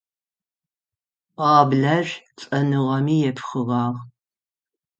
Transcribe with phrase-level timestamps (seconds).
[1.35, 2.07] Пӏуаблэр
[2.39, 3.95] лӏэныгъэми епхыгъагъ.